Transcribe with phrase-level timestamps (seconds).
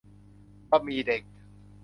[0.69, 1.23] บะหมี่เด็ก